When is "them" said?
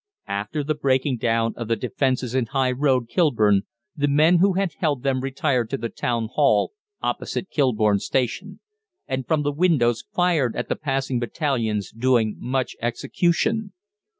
5.03-5.21